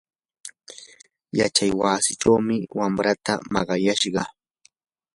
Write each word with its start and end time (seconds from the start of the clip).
yachaywasichawmi 1.39 2.57
wamraata 2.77 3.33
maqayashqa. 3.53 4.23